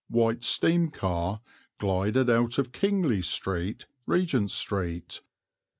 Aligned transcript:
White 0.09 0.43
steam 0.43 0.89
car 0.89 1.41
glided 1.77 2.27
out 2.27 2.57
of 2.57 2.71
Kingly 2.71 3.21
Street, 3.21 3.85
Regent 4.07 4.49
Street. 4.49 5.21